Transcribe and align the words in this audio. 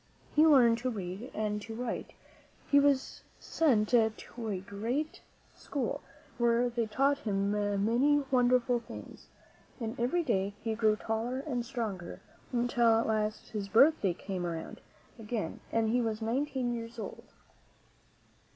He 0.35 0.47
learned 0.47 0.79
to 0.79 0.89
read 0.89 1.29
and 1.31 1.61
to 1.61 1.75
write; 1.75 2.15
he 2.71 2.79
went 2.79 3.07
to 3.37 4.01
a 4.31 4.59
great 4.59 5.21
school 5.53 6.01
where 6.39 6.71
they 6.71 6.87
taught 6.87 7.19
him 7.19 7.51
many 7.51 8.23
won 8.31 8.47
derful 8.49 8.79
things, 8.79 9.27
and 9.79 9.95
every 9.99 10.23
day 10.23 10.55
he 10.63 10.73
grew 10.73 10.95
taller 10.95 11.41
and 11.41 11.63
stronger, 11.63 12.19
until 12.51 12.97
at 12.99 13.05
last 13.05 13.49
his 13.49 13.67
birthday 13.69 14.15
came 14.15 14.43
around 14.43 14.81
again 15.19 15.59
and 15.71 15.89
he 15.89 16.01
was 16.01 16.19
nineteen 16.19 16.73
years 16.73 16.97
old. 16.97 17.25